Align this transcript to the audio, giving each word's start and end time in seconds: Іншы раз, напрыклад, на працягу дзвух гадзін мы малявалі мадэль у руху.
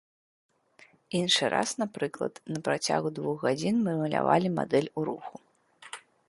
Іншы 1.19 1.43
раз, 1.53 1.69
напрыклад, 1.81 2.33
на 2.55 2.59
працягу 2.69 3.11
дзвух 3.19 3.37
гадзін 3.47 3.75
мы 3.89 3.93
малявалі 4.01 4.47
мадэль 4.57 4.89
у 4.95 5.05
руху. 5.13 5.35